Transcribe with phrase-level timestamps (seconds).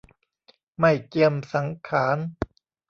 [0.79, 2.17] ไม่เจียมสังขาร